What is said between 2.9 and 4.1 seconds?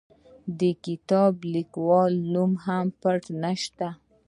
پته نه شته.